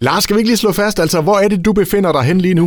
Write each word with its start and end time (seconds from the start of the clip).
Lars, 0.00 0.22
skal 0.22 0.34
vi 0.34 0.40
ikke 0.40 0.52
lige 0.52 0.64
slå 0.64 0.72
fast, 0.82 1.00
altså 1.04 1.18
hvor 1.26 1.38
er 1.44 1.48
det, 1.48 1.64
du 1.66 1.72
befinder 1.72 2.12
dig 2.12 2.24
hen 2.30 2.38
lige 2.46 2.60
nu? 2.60 2.66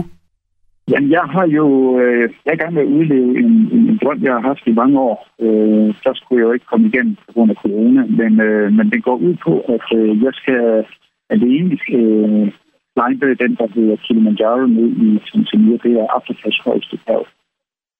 Jamen, 0.92 1.12
jeg 1.12 1.26
har 1.36 1.48
jo 1.60 1.66
øh, 2.00 2.30
jeg 2.46 2.52
er 2.54 2.62
gang 2.64 2.74
med 2.74 2.82
at 2.82 2.94
udleve 2.98 3.32
en, 3.44 3.52
en, 3.76 3.84
en 3.90 4.00
drøm, 4.04 4.24
jeg 4.24 4.34
har 4.34 4.44
haft 4.52 4.64
i 4.68 4.80
mange 4.82 5.00
år. 5.00 5.18
Øh, 5.46 5.96
så 6.04 6.10
skulle 6.16 6.40
jeg 6.40 6.48
jo 6.48 6.54
ikke 6.54 6.70
komme 6.72 6.88
igen 6.88 7.18
på 7.26 7.34
grund 7.34 7.52
af 7.52 7.58
corona, 7.64 8.02
men, 8.20 8.42
øh, 8.48 8.74
men 8.78 8.92
det 8.92 9.04
går 9.04 9.18
ud 9.28 9.36
på, 9.46 9.54
at 9.76 9.88
øh, 10.00 10.24
jeg 10.24 10.34
skal 10.34 10.86
alene 11.30 11.74
øh, 12.00 12.48
climbe 12.96 13.28
den, 13.44 13.52
der 13.60 13.68
hedder 13.76 13.96
Kilimanjaro 13.96 14.66
ned 14.66 14.90
i 15.06 15.08
Tanzania. 15.30 15.78
Det 15.84 15.94
er 16.02 16.14
Afrikas 16.18 16.58
højeste 16.66 16.98
bjerg, 17.06 17.28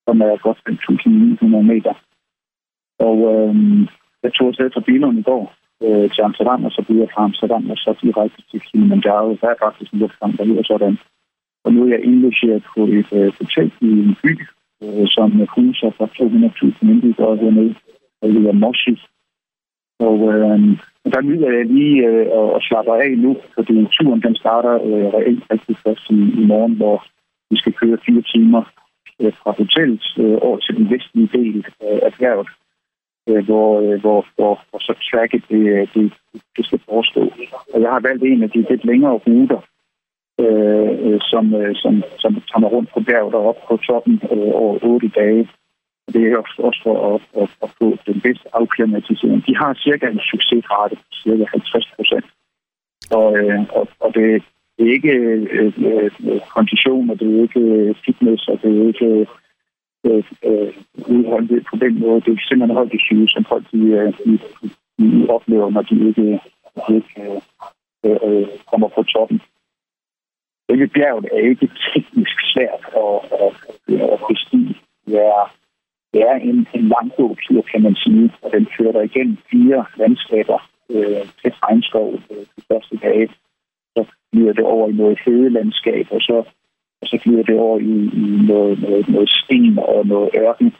som 0.06 0.20
er 0.20 0.42
godt 0.46 0.58
5.900 0.68 1.72
meter. 1.72 1.94
Og 2.98 3.16
øh, 3.32 3.54
jeg 4.22 4.32
tog 4.32 4.48
afsted 4.48 4.70
fra 4.74 4.86
Bilund 4.86 5.18
i 5.18 5.22
går 5.22 5.54
øh, 5.86 6.10
til 6.14 6.22
Amsterdam, 6.28 6.64
og 6.64 6.72
så 6.72 6.82
bliver 6.86 7.06
fra 7.14 7.24
Amsterdam, 7.24 7.70
og 7.70 7.76
så 7.76 7.90
direkte 8.02 8.42
til 8.50 8.60
Kilimanjaro. 8.60 9.30
Der 9.40 9.48
er 9.48 9.62
faktisk 9.66 9.92
en 9.92 9.98
lufthavn, 9.98 10.36
der 10.36 10.44
hedder 10.44 10.64
sådan. 10.72 10.98
Og 11.64 11.72
nu 11.72 11.84
er 11.84 11.90
jeg 11.94 12.04
indlogeret 12.04 12.62
på 12.74 12.80
et 12.98 13.10
øh, 13.18 13.32
hotel 13.38 13.72
i 13.80 13.90
en 14.06 14.16
by, 14.22 14.32
øh, 14.82 15.06
som 15.16 15.28
huser 15.54 15.90
fra 15.96 16.06
200.000 16.06 16.90
indbyggere 16.90 17.36
hernede, 17.36 17.74
der 18.20 18.28
hedder 18.34 18.52
Moshi. 18.52 18.94
Og 20.08 20.16
øh, 20.32 20.58
der 21.14 21.20
nyder 21.20 21.50
jeg 21.56 21.66
lige 21.66 22.06
øh, 22.08 22.26
at 22.56 22.62
slappe 22.62 22.92
af 23.04 23.18
nu, 23.18 23.36
fordi 23.54 23.86
turen 23.96 24.22
den 24.22 24.36
starter 24.36 24.74
øh, 24.74 25.06
reelt 25.16 25.44
rigtig 25.52 25.76
først 25.84 26.10
i, 26.10 26.18
i 26.40 26.44
morgen, 26.52 26.74
hvor 26.76 27.04
vi 27.50 27.56
skal 27.56 27.72
køre 27.72 27.98
fire 28.06 28.22
timer 28.32 28.62
øh, 29.20 29.32
fra 29.40 29.50
hotellet 29.58 30.04
øh, 30.18 30.38
over 30.46 30.58
til 30.58 30.76
den 30.76 30.90
vestlige 30.90 31.30
del 31.38 31.56
øh, 31.84 32.00
af 32.06 32.12
bjerget, 32.18 32.48
Øh, 33.28 33.44
hvor, 33.44 33.80
øh, 33.80 34.00
hvor, 34.00 34.26
hvor, 34.36 34.54
hvor 34.70 34.78
så 34.78 34.94
tracket 35.10 35.44
det, 35.48 35.62
øh, 35.74 35.88
det, 35.94 36.12
det 36.56 36.66
skal 36.66 36.80
forestå. 36.88 37.20
Og 37.74 37.80
jeg 37.80 37.90
har 37.90 38.00
valgt 38.00 38.22
en 38.22 38.42
af 38.42 38.50
de 38.50 38.66
lidt 38.70 38.84
længere 38.84 39.20
ruter, 39.26 39.60
øh, 40.44 41.20
som, 41.30 41.44
som, 41.82 42.02
som 42.22 42.32
tager 42.34 42.60
mig 42.60 42.72
rundt 42.72 42.90
på 42.94 43.00
bjerget 43.00 43.34
og 43.34 43.48
op 43.48 43.58
på 43.68 43.76
toppen 43.76 44.14
øh, 44.32 44.52
over 44.62 44.78
8 44.82 45.08
dage. 45.08 45.48
Og 46.06 46.14
det 46.14 46.22
er 46.22 46.36
også, 46.36 46.56
også 46.58 46.80
for 46.82 46.96
at, 47.14 47.20
at, 47.42 47.48
at 47.62 47.70
få 47.78 47.86
den 48.06 48.20
bedste 48.20 48.48
afklimatisering. 48.52 49.46
De 49.46 49.56
har 49.56 49.74
cirka 49.74 50.06
en 50.06 50.20
succesrate 50.32 50.96
på 50.96 51.12
cirka 51.22 51.44
50 51.52 51.92
procent. 51.96 52.26
Og, 53.10 53.38
øh, 53.38 53.60
og, 53.78 53.88
og 54.00 54.14
det, 54.14 54.42
det 54.76 54.88
er 54.88 54.92
ikke 54.92 55.14
øh, 55.56 55.72
konditioner, 55.78 56.40
kondition, 56.56 57.10
og 57.10 57.20
det 57.20 57.28
er 57.28 57.42
ikke 57.42 57.94
fitness, 58.04 58.48
og 58.48 58.58
det 58.62 58.70
er 58.78 58.86
ikke 58.86 59.26
øh, 60.04 60.24
øh, 60.44 60.74
det 61.48 61.66
på 61.70 61.76
den 61.76 62.00
måde. 62.00 62.20
Det 62.20 62.32
er 62.32 62.46
simpelthen 62.48 62.76
højt 62.76 63.00
syge, 63.06 63.28
som 63.28 63.44
folk 63.44 63.64
de, 63.72 63.78
øh, 63.78 64.12
de, 64.24 64.38
de 64.98 65.26
oplever, 65.28 65.70
når 65.70 65.82
de 65.82 66.08
ikke, 66.08 66.40
de 66.86 66.96
ikke 66.96 67.40
øh, 68.04 68.18
øh, 68.22 68.48
kommer 68.70 68.88
på 68.88 69.02
toppen. 69.02 69.40
Ikke 70.68 70.86
bjerget 70.86 71.24
er 71.32 71.48
ikke 71.50 71.68
teknisk 71.94 72.36
svært 72.52 72.82
at, 73.04 73.16
at, 73.44 73.52
at 74.12 74.20
bestige. 74.28 74.76
Det 75.06 75.16
er, 75.16 75.54
det 76.12 76.20
er 76.30 76.34
en, 76.34 76.66
en 76.74 76.88
lang 76.88 77.12
tur, 77.16 77.62
kan 77.62 77.82
man 77.82 77.94
sige, 77.94 78.32
og 78.42 78.52
den 78.52 78.66
fører 78.76 78.92
dig 78.92 79.04
igennem 79.04 79.36
fire 79.50 79.84
landskaber 79.96 80.58
øh, 80.90 81.24
til 81.40 81.52
regnskov 81.62 82.14
øh, 82.30 82.44
de 82.56 82.62
første 82.68 82.96
dage. 82.96 83.28
Så 83.96 84.04
bliver 84.32 84.52
det 84.52 84.64
over 84.64 84.88
i 84.88 84.92
noget 84.92 85.18
landskab, 85.52 86.06
og 86.10 86.20
så, 86.20 86.44
og 87.02 87.06
så 87.10 87.16
bliver 87.22 87.42
det 87.42 87.56
over 87.58 87.78
i, 87.78 87.94
i 88.22 88.26
noget, 88.50 88.74
noget, 88.82 89.08
noget 89.08 89.30
sten 89.30 89.78
og 89.78 90.06
noget 90.06 90.30
ørken 90.44 90.72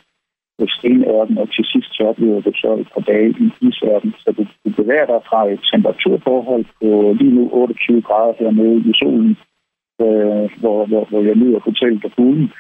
noget 0.59 0.73
stenørken, 0.79 1.39
og 1.39 1.47
til 1.55 1.65
sidst 1.73 1.91
så 1.97 2.03
oplever 2.11 2.41
du 2.41 2.53
så 2.55 2.71
et 2.83 2.89
par 2.95 3.05
dage 3.11 3.31
i 3.45 3.47
isørken. 3.69 4.15
Så 4.23 4.29
du, 4.37 4.43
du 4.65 4.71
bevæger 4.83 5.07
dig 5.07 5.21
fra 5.29 5.41
et 5.53 5.61
temperaturforhold 5.73 6.65
på 6.79 6.89
lige 7.21 7.35
nu 7.39 7.45
28 7.53 8.03
grader 8.03 8.35
hernede 8.39 8.79
i 8.91 8.93
solen 9.01 9.37
øh, 10.05 10.47
hvor, 10.61 10.79
hvor, 10.91 11.05
hvor 11.11 11.23
jeg 11.29 11.35
nyder 11.35 11.61
hotellet 11.61 12.05
og 12.05 12.13
fuglen. 12.17 12.53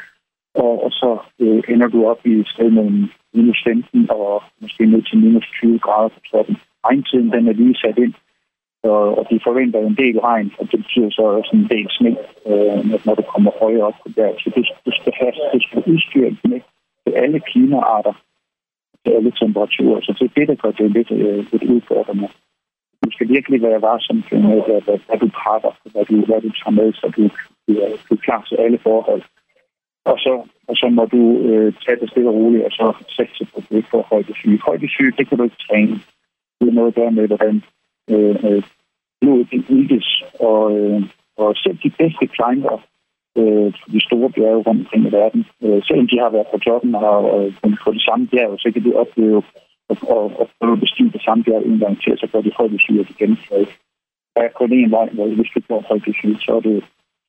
Og, 0.54 0.84
og 0.84 0.90
så 0.90 1.10
øh, 1.38 1.62
ender 1.68 1.88
du 1.88 2.06
op 2.06 2.20
i 2.26 2.32
et 2.40 2.48
sted 2.48 2.70
mellem 2.70 3.10
minus 3.34 3.60
15 3.66 4.10
og 4.10 4.42
måske 4.60 4.86
ned 4.86 5.02
til 5.02 5.18
minus 5.18 5.46
20 5.60 5.78
grader 5.78 6.08
på 6.08 6.20
toppen. 6.30 6.56
Regntiden 6.86 7.32
den 7.32 7.48
er 7.48 7.52
lige 7.52 7.80
sat 7.82 7.98
ind, 7.98 8.14
og, 8.82 9.18
og 9.18 9.26
de 9.30 9.40
forventer 9.46 9.80
en 9.80 9.96
del 10.02 10.18
regn, 10.20 10.52
og 10.58 10.64
det 10.70 10.78
betyder 10.82 11.10
så 11.10 11.22
også 11.22 11.50
en 11.54 11.68
del 11.72 11.86
sne, 11.90 12.16
øh, 12.50 12.78
når 13.06 13.14
du 13.14 13.22
kommer 13.22 13.50
højere 13.62 13.86
op 13.88 13.98
på 14.02 14.08
der. 14.16 14.30
Så 14.38 14.50
du, 14.56 14.60
du 14.86 14.92
skal 14.98 15.12
have 15.20 15.32
du 15.54 15.60
skal 15.66 15.82
udstyre 15.92 16.36
med 16.44 16.60
til 17.04 17.12
alle 17.22 17.40
klimaarter, 17.40 18.14
til 19.02 19.12
alle 19.16 19.32
temperaturer. 19.40 20.00
Så 20.00 20.12
det 20.18 20.24
er 20.24 20.34
det, 20.38 20.48
der 20.48 20.54
gør 20.62 20.70
det 20.70 20.90
lidt, 20.90 21.10
øh, 21.10 21.44
lidt 21.52 21.64
udfordrende 21.74 22.28
du 23.04 23.10
skal 23.10 23.28
virkelig 23.28 23.62
være 23.62 23.82
varsom 23.82 24.16
med, 24.16 24.60
hvad, 24.66 24.80
hvad, 24.86 24.98
hvad 25.06 25.18
du 25.24 25.28
pakker, 25.44 25.72
hvad 25.92 26.04
du, 26.10 26.16
hvad 26.28 26.40
du 26.46 26.50
tager 26.60 26.76
med, 26.80 26.92
så 26.92 27.06
du, 27.16 27.22
du, 27.66 27.72
er, 27.84 27.90
du 28.06 28.14
er 28.14 28.24
klar 28.26 28.42
til 28.48 28.56
alle 28.64 28.78
forhold. 28.78 29.22
Og 30.04 30.18
så, 30.24 30.32
og 30.68 30.76
så 30.76 30.86
må 30.88 31.04
du 31.14 31.22
øh, 31.48 31.72
tage 31.82 32.00
det 32.00 32.10
stille 32.10 32.28
og 32.28 32.34
roligt, 32.34 32.64
og 32.64 32.72
så 32.72 32.86
sætte 33.16 33.46
på 33.54 33.60
det 33.70 33.84
for 33.90 34.02
højdesyge. 34.10 34.60
Højdesyge, 34.66 35.12
det 35.18 35.28
kan 35.28 35.38
du 35.38 35.44
ikke 35.44 35.64
træne. 35.68 35.96
Det 36.58 36.68
er 36.68 36.78
noget 36.78 36.88
at 36.88 36.94
gøre 36.94 37.12
med, 37.18 37.26
hvordan 37.26 37.62
øh, 38.10 38.36
øh, 38.44 38.62
blodet 39.20 39.50
det 39.50 39.64
ildes. 39.68 40.22
Og, 40.40 40.78
øh, 40.78 41.02
og 41.36 41.56
selv 41.56 41.78
de 41.84 41.90
bedste 41.90 42.26
climber 42.36 42.76
øh, 43.38 43.72
de 43.94 44.00
store 44.06 44.30
bjerge 44.30 44.62
rundt 44.66 44.80
omkring 44.80 45.06
i 45.06 45.12
verden, 45.12 45.44
øh, 45.62 45.80
selvom 45.86 46.08
de 46.08 46.18
har 46.18 46.30
været 46.30 46.46
på 46.52 46.58
toppen 46.58 46.94
og, 46.94 47.18
og 47.34 47.52
på 47.84 47.92
de 47.92 48.02
samme 48.08 48.26
bjerge, 48.26 48.58
så 48.58 48.70
kan 48.72 48.84
de 48.84 48.94
opleve 48.94 49.42
og, 49.88 50.22
og 50.40 50.48
prøve 50.58 50.72
at 50.72 50.80
bestige 50.80 51.12
det 51.12 51.22
samme 51.22 51.44
bjerg 51.44 51.62
en 51.66 51.78
gang 51.78 52.02
til, 52.02 52.18
så 52.18 52.26
gør 52.32 52.40
de 52.40 52.52
højdesyre 52.56 53.04
igen. 53.12 53.36
Så 53.36 53.54
der 54.34 54.42
er 54.42 54.48
kun 54.48 54.72
én 54.72 54.90
vej, 54.90 55.08
hvor 55.12 55.26
hvis 55.26 55.52
du 55.54 55.60
får 55.68 55.84
højdesyre, 55.88 56.36
så 56.40 56.52
er 56.56 56.60
det, 56.60 56.84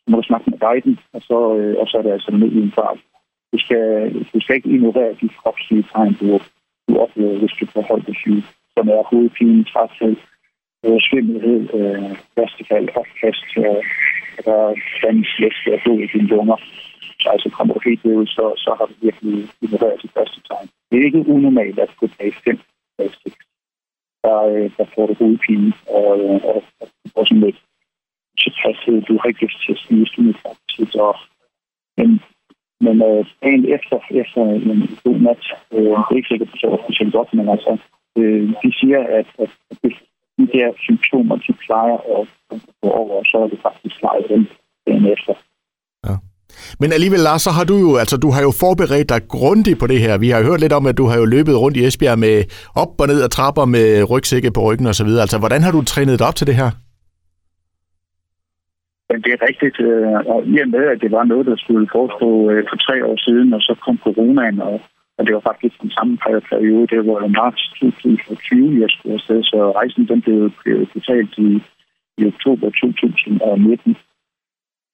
må 0.07 0.17
du 0.17 0.23
snakke 0.27 0.49
med 0.49 0.59
guiden, 0.59 0.99
og 1.13 1.21
så, 1.21 1.39
øh, 1.57 1.75
og 1.81 1.87
så 1.87 1.97
er 1.97 2.01
det 2.01 2.11
altså 2.11 2.31
ned 2.31 2.51
i 2.51 2.61
en 2.61 2.71
fart. 2.71 2.99
Du 3.53 3.57
skal, 3.57 4.13
du 4.33 4.39
skal 4.39 4.55
ikke 4.55 4.69
ignorere 4.69 5.13
de 5.21 5.29
kropslige 5.29 5.85
tegn, 5.93 6.13
du, 6.19 6.39
du 6.89 6.97
oplever, 7.03 7.39
hvis 7.39 7.57
du 7.59 7.65
får 7.65 7.81
højdesyre, 7.91 8.41
som 8.75 8.89
er 8.89 9.03
hovedpine, 9.09 9.63
træthed, 9.63 10.15
svimmelhed, 11.09 11.61
øh, 11.79 12.17
værstefald, 12.35 12.89
opkast, 12.95 13.47
øh, 13.57 13.83
der 14.45 14.55
er 14.67 14.73
vandslæske 15.03 15.73
og 15.73 15.79
blod 15.83 15.99
i 15.99 16.07
dine 16.13 16.27
lunger. 16.27 16.57
Så 17.21 17.29
altså 17.29 17.49
kommer 17.49 17.73
du 17.73 17.79
helt 17.89 18.05
ud, 18.05 18.27
så, 18.27 18.45
så 18.57 18.75
har 18.77 18.85
du 18.85 18.93
virkelig 19.01 19.49
ignoreret 19.61 20.03
de 20.03 20.09
første 20.15 20.39
tegn. 20.47 20.67
Det 20.89 20.95
er 20.99 21.05
ikke 21.05 21.31
unormalt 21.35 21.79
at 21.79 21.89
på 21.99 22.07
dag 22.19 22.33
5, 22.33 22.59
dag 22.99 23.09
6, 23.23 23.35
der, 24.23 24.37
øh, 24.53 24.71
der 24.77 24.85
får 24.95 25.05
du 25.07 25.13
hovedpine 25.19 25.67
øh, 25.67 25.99
og, 25.99 26.19
og, 26.51 26.63
og, 26.81 26.87
og 27.15 27.27
sådan 27.27 27.43
lidt 27.43 27.59
tilpasset. 28.39 29.07
Du 29.07 29.13
har 29.19 29.27
ikke 29.27 29.45
lyst 29.45 29.59
til 29.65 29.71
at 29.75 29.83
spise 29.83 30.19
ud 30.21 30.33
faktisk. 30.45 30.95
Og, 31.07 31.15
men, 31.97 32.09
men 32.85 32.95
øh, 33.09 33.25
dagen 33.43 33.65
efter, 33.75 33.97
efter 34.21 34.41
en 34.71 34.99
god 35.03 35.17
nat, 35.27 35.43
øh, 35.75 35.95
det 36.05 36.11
er 36.11 36.19
ikke 36.19 36.31
sikkert, 36.31 36.47
at 36.47 36.53
du 36.53 36.57
sover 36.59 36.83
specielt 36.83 37.13
godt, 37.13 37.33
men 37.33 37.49
altså, 37.55 37.71
øh, 38.17 38.43
de 38.63 38.69
siger, 38.79 38.99
at, 39.19 39.27
at, 39.43 39.51
at 39.71 39.77
de 40.37 40.45
der 40.53 40.67
symptomer, 40.85 41.35
de 41.45 41.53
plejer 41.65 41.97
at 42.17 42.27
gå 42.81 42.89
over, 43.01 43.15
og 43.21 43.25
så 43.25 43.37
er 43.43 43.47
det 43.47 43.59
faktisk 43.67 43.95
klaret 43.99 44.25
den 44.29 44.47
dagen 44.87 45.05
efter. 45.15 45.33
Men 46.81 46.89
alligevel, 46.97 47.19
Lars, 47.19 47.41
så 47.41 47.51
har 47.57 47.65
du 47.71 47.75
jo, 47.85 47.91
altså, 48.03 48.17
du 48.17 48.29
har 48.35 48.41
jo 48.47 48.51
forberedt 48.63 49.09
dig 49.13 49.21
grundigt 49.35 49.79
på 49.79 49.87
det 49.87 49.99
her. 49.99 50.17
Vi 50.17 50.29
har 50.29 50.39
jo 50.39 50.45
hørt 50.49 50.61
lidt 50.63 50.77
om, 50.79 50.85
at 50.91 50.97
du 50.97 51.05
har 51.09 51.17
jo 51.21 51.25
løbet 51.25 51.55
rundt 51.61 51.77
i 51.77 51.85
Esbjerg 51.87 52.19
med 52.19 52.35
op 52.75 53.01
og 53.01 53.07
ned 53.07 53.19
af 53.25 53.29
trapper 53.29 53.65
med 53.65 53.85
rygsække 54.11 54.51
på 54.55 54.61
ryggen 54.67 54.87
og 54.87 54.95
så 54.95 55.05
videre. 55.05 55.21
Altså, 55.25 55.39
hvordan 55.39 55.61
har 55.65 55.71
du 55.71 55.81
trænet 55.81 56.19
dig 56.19 56.27
op 56.27 56.35
til 56.35 56.47
det 56.47 56.55
her? 56.55 56.69
Det 59.25 59.31
er 59.35 59.41
rigtigt. 59.49 59.77
Øh, 59.79 60.19
og 60.33 60.39
i 60.53 60.55
og 60.63 60.69
med, 60.75 60.85
at 60.93 61.01
det 61.03 61.11
var 61.11 61.23
noget, 61.23 61.45
der 61.45 61.57
skulle 61.63 61.87
forestå 61.95 62.29
øh, 62.51 62.63
for 62.69 62.77
tre 62.87 62.95
år 63.09 63.17
siden, 63.25 63.53
og 63.53 63.61
så 63.61 63.73
kom 63.85 63.97
coronaen, 64.05 64.61
og, 64.61 64.81
og 65.17 65.21
det 65.25 65.33
var 65.35 65.43
faktisk 65.49 65.81
den 65.81 65.91
samme 65.97 66.17
periode. 66.49 66.87
Det 66.87 67.07
var 67.07 67.25
i 67.25 67.35
marts 67.39 67.63
2020, 67.69 68.81
jeg 68.81 68.89
skulle 68.89 69.13
afsted, 69.13 69.43
så 69.43 69.71
rejsen 69.71 70.07
den 70.07 70.21
blev 70.21 70.51
betalt 70.93 71.33
i, 71.37 71.49
i 72.17 72.21
oktober 72.31 72.69
2019. 72.69 73.95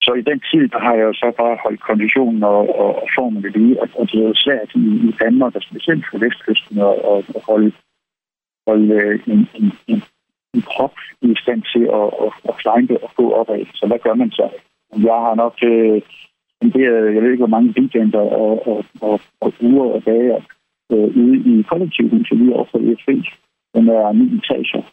Så 0.01 0.13
i 0.13 0.21
den 0.29 0.39
tid, 0.51 0.67
der 0.73 0.79
har 0.79 0.93
jeg 0.93 1.05
jo 1.09 1.13
så 1.13 1.31
bare 1.37 1.57
holdt 1.63 1.81
konditionen 1.89 2.43
og, 2.43 2.61
og, 2.81 2.91
og 3.01 3.07
formen 3.15 3.43
ved 3.43 3.51
lige, 3.51 3.81
og, 3.81 3.87
og 3.99 4.05
det 4.11 4.17
er 4.19 4.27
jo 4.27 4.43
svært 4.45 4.69
i, 4.75 4.85
i 5.09 5.11
Danmark, 5.23 5.55
og 5.55 5.61
specielt 5.61 6.05
på 6.11 6.17
Vestkysten, 6.17 6.77
at, 6.89 6.95
at, 7.11 7.23
at 7.35 7.41
holde, 7.49 7.71
holde 8.67 8.93
øh, 8.93 9.19
en, 9.27 9.41
en, 9.59 9.71
en, 9.87 10.01
en 10.53 10.61
krop 10.61 10.95
i 11.21 11.35
stand 11.43 11.61
til 11.73 11.83
at, 11.99 12.07
at, 12.23 12.31
at 12.49 12.55
climbe 12.61 13.03
og 13.03 13.09
gå 13.15 13.25
opad. 13.39 13.65
Så 13.73 13.87
hvad 13.87 13.99
gør 13.99 14.13
man 14.13 14.31
så? 14.31 14.49
Jeg 15.09 15.19
har 15.25 15.35
nok 15.35 15.55
øh, 15.63 16.01
jeg 16.61 17.21
ved 17.23 17.31
ikke, 17.31 17.45
hvor 17.45 17.55
mange 17.55 17.73
weekender 17.77 18.19
og, 18.19 18.67
og, 18.67 18.85
og, 19.01 19.19
og 19.41 19.53
uger 19.61 19.87
og 19.95 20.01
dage 20.05 20.35
øh, 20.91 21.07
ude 21.21 21.37
i 21.51 21.63
kollektivhuset 21.69 22.37
lige 22.37 22.53
over 22.55 22.65
for 22.71 22.79
EFB. 22.79 23.09
Den 23.75 23.87
er 23.87 24.11
ni 24.11 24.25
etager, 24.37 24.83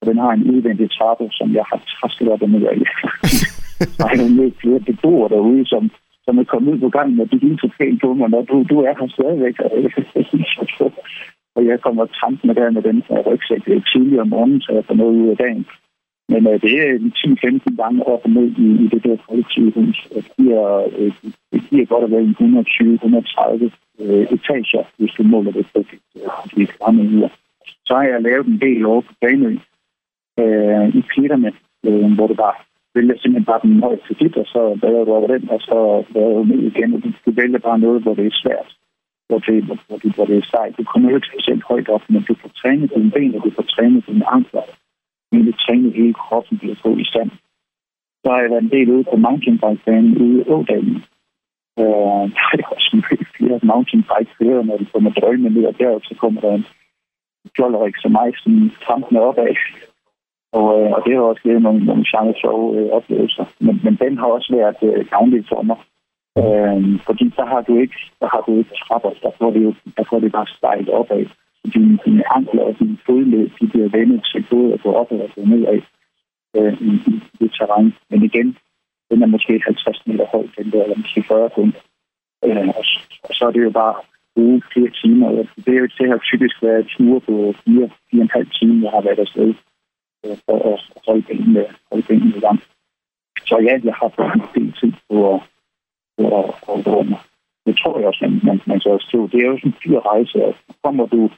og 0.00 0.06
den 0.06 0.18
har 0.18 0.30
en 0.32 0.50
udvendig 0.50 0.90
trappe, 0.90 1.28
som 1.32 1.54
jeg 1.54 1.64
har 1.70 1.80
træsket 1.94 2.28
op 2.28 2.42
og 2.42 2.48
ned 2.48 2.62
af. 2.72 2.78
der 3.98 4.06
er 4.08 4.16
jo 4.44 4.52
flere 4.60 4.80
beboere 4.80 5.28
derude, 5.28 5.66
som, 5.66 5.90
som 6.24 6.38
er 6.38 6.44
kommet 6.44 6.72
ud 6.72 6.78
på 6.78 6.88
gangen, 6.88 7.20
og 7.20 7.30
de 7.32 7.38
hilser 7.38 7.68
pænt 7.78 8.00
på 8.00 8.14
mig, 8.14 8.28
når 8.30 8.42
du, 8.42 8.64
du 8.70 8.76
er 8.80 8.94
her 8.98 9.08
stadigvæk. 9.08 9.56
Og 11.56 11.66
jeg 11.66 11.80
kommer 11.80 12.06
tramp 12.06 12.44
med 12.44 12.54
der 12.54 12.70
med 12.70 12.82
den 12.82 13.02
her 13.08 13.20
rygsæk 13.26 13.62
tidligere 13.92 14.20
om 14.20 14.28
morgenen, 14.28 14.60
så 14.60 14.72
jeg 14.72 14.84
får 14.84 14.94
noget 14.94 15.16
ud 15.22 15.28
af 15.28 15.36
dagen. 15.36 15.66
Men 16.28 16.46
øh, 16.46 16.60
det 16.62 16.72
er 16.86 16.92
10-15 17.68 17.76
gange 17.82 18.06
op 18.06 18.20
og 18.24 18.30
ned 18.30 18.48
i, 18.64 18.68
i 18.84 18.86
det 18.92 19.04
der 19.04 19.16
kollektive 19.28 19.72
hus. 19.72 20.08
Det 20.14 20.24
giver, 20.36 20.64
øh, 20.98 21.12
det 21.52 21.62
giver 21.70 21.86
godt 21.86 22.04
at 22.04 22.10
være 22.10 22.34
120-130 23.60 23.70
øh, 24.02 24.24
etager, 24.36 24.84
hvis 24.96 25.12
du 25.18 25.22
måler 25.22 25.52
det 25.52 25.66
på 25.74 25.84
dit, 25.90 26.02
øh, 26.58 26.68
samme 26.78 27.02
uger. 27.02 27.28
Så 27.86 27.94
har 27.94 28.02
jeg 28.02 28.22
lavet 28.22 28.46
en 28.46 28.60
del 28.60 28.86
over 28.86 29.00
på 29.00 29.12
Banø 29.20 29.52
øh, 30.42 30.88
i 30.98 31.00
klitterne, 31.12 31.52
øh, 31.86 32.12
hvor 32.16 32.26
det 32.26 32.38
var 32.38 32.66
vælger 32.96 33.16
simpelthen 33.18 33.50
bare 33.50 33.64
den 33.66 33.82
højeste 33.86 34.14
dit, 34.20 34.36
og 34.42 34.46
så 34.54 34.60
bader 34.82 35.04
du 35.04 35.12
over 35.18 35.28
den, 35.34 35.44
og 35.54 35.60
så 35.68 35.78
bader 36.12 36.34
du 36.38 36.44
ned 36.44 36.62
igen. 36.70 36.94
Og 36.94 37.00
du, 37.04 37.08
du 37.26 37.30
vælger 37.40 37.60
bare 37.68 37.78
noget, 37.84 38.02
hvor 38.02 38.14
det 38.18 38.26
er 38.26 38.40
svært, 38.42 38.68
hvor 39.28 39.38
det, 39.46 39.56
hvor 39.64 39.98
det, 40.02 40.10
hvor 40.16 40.26
det 40.30 40.36
er 40.38 40.46
sejt. 40.54 40.78
Du 40.78 40.84
kommer 40.90 41.06
jo 41.10 41.16
ikke 41.16 41.32
specielt 41.32 41.64
højt 41.70 41.88
op, 41.94 42.04
men 42.12 42.22
du 42.28 42.34
får 42.40 42.50
trænet 42.60 42.92
dine 42.94 43.10
ben, 43.16 43.34
og 43.36 43.40
du 43.44 43.50
får 43.56 43.66
trænet 43.74 44.06
dine 44.08 44.26
ankler 44.36 44.64
men 45.32 45.46
det 45.46 45.54
trænede 45.64 45.96
hele 46.00 46.14
kroppen 46.14 46.58
bliver 46.58 46.74
få 46.82 46.96
i 46.96 47.04
stand. 47.04 47.30
Så 48.22 48.26
har 48.32 48.40
jeg 48.40 48.50
været 48.50 48.62
en 48.62 48.74
del 48.76 48.90
ude 48.90 49.04
på 49.04 49.16
mountainbikebanen 49.16 50.18
ude 50.22 50.40
i 50.40 50.48
Ådalen. 50.54 50.96
Øh, 51.80 52.24
der 52.34 52.44
er 52.58 52.68
også 52.74 52.90
flere 53.36 53.60
mountainbike-fører, 53.62 54.62
når 54.62 54.76
de 54.76 54.86
kommer 54.92 55.10
drømme 55.10 55.48
ned, 55.48 55.64
og 55.64 55.78
derop 55.78 56.04
så 56.04 56.14
kommer 56.22 56.40
der 56.40 56.52
en 56.54 56.66
fjollerik 57.56 57.96
som 57.98 58.12
mig, 58.12 58.30
som 58.42 58.70
trampende 58.84 59.20
opad. 59.20 59.56
Og, 60.52 60.68
øh, 60.80 60.90
og 60.96 61.00
det 61.04 61.14
har 61.14 61.22
også 61.22 61.42
givet 61.42 61.62
nogle, 61.62 61.84
nogle 61.84 62.04
sjove, 62.10 62.34
sjove 62.42 62.66
øh, 62.78 62.88
oplevelser. 62.98 63.44
Men, 63.60 63.80
men 63.84 63.94
den 64.02 64.18
har 64.18 64.26
også 64.26 64.50
været 64.58 64.80
øh, 64.82 65.06
gavnlig 65.06 65.44
for 65.48 65.62
mig. 65.62 65.78
Øh, 66.40 67.00
fordi 67.06 67.24
der 67.38 67.46
har 67.52 67.60
du 67.68 67.78
ikke, 67.78 67.98
der 68.20 68.28
har 68.34 68.42
du 68.46 68.58
ikke 68.58 68.74
trapper, 68.82 69.10
der 69.22 69.30
får 69.38 69.50
det 69.50 69.62
jo 69.64 69.74
der 69.96 70.04
får 70.10 70.18
det 70.20 70.32
bare 70.32 70.46
stejlt 70.46 70.88
opad 70.88 71.26
dine, 71.74 71.98
dine 72.04 72.24
ankler 72.36 72.62
og 72.62 72.78
dine 72.78 72.98
fodled, 73.06 73.50
de 73.60 73.66
bliver 73.66 73.88
vendet 73.88 74.20
til 74.32 74.46
både 74.50 74.72
at 74.74 74.82
gå 74.82 74.92
op 74.92 75.12
og 75.12 75.30
gå 75.34 75.40
nedad 75.44 75.82
øh, 76.56 76.72
i, 76.88 76.90
i, 77.10 77.14
det 77.40 77.50
terræn. 77.52 77.94
Men 78.10 78.24
igen, 78.24 78.56
den 79.10 79.22
er 79.22 79.26
måske 79.26 79.60
50 79.64 80.06
meter 80.06 80.26
høj, 80.32 80.46
den 80.58 80.70
der, 80.72 80.82
eller 80.82 80.96
måske 80.96 81.22
40 81.22 81.50
kun. 81.50 81.74
Øh, 82.44 82.68
og, 82.68 82.84
og, 83.28 83.34
så 83.34 83.46
er 83.46 83.50
det 83.50 83.62
jo 83.64 83.70
bare 83.70 83.94
bruge 84.34 84.62
flere 84.72 84.90
timer. 85.02 85.28
Det 85.64 85.72
er 85.74 85.80
jo 85.80 85.88
det 85.98 86.06
her 86.10 86.18
typisk 86.18 86.62
været 86.62 86.86
ture 86.86 87.20
på 87.20 87.54
4-4,5 87.68 88.58
timer, 88.58 88.82
jeg 88.82 88.90
har 88.96 89.02
været 89.08 89.18
afsted 89.18 89.54
øh, 90.24 90.36
for 90.46 90.58
at 90.72 90.78
holde 91.06 91.22
benene, 91.22 91.64
holde 91.90 92.06
benene 92.08 92.36
i 92.36 92.40
gang. 92.40 92.60
Så 93.48 93.58
ja, 93.66 93.74
jeg 93.84 93.94
har 93.94 94.08
brugt 94.08 94.34
en 94.34 94.42
del 94.54 94.72
tid 94.80 94.92
på 95.08 95.34
at, 95.34 95.40
på 96.18 96.24
at, 96.38 96.54
på 96.84 97.00
at, 97.00 97.06
det 97.66 97.74
tror 97.78 97.98
jeg 97.98 98.08
også, 98.08 98.24
man, 98.24 98.40
man, 98.42 98.60
man 98.66 98.80
så 98.80 98.88
også 98.88 99.28
Det 99.32 99.38
er 99.40 99.46
jo 99.46 99.58
sådan 99.58 99.72
en 99.72 99.78
dyr 99.84 100.00
rejse, 100.00 100.44
og 100.44 100.54
kommer 100.84 101.06
du 101.06 101.30